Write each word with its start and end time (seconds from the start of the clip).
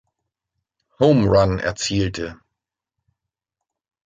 Homerun 0.97 1.59
erzielte. 1.59 2.39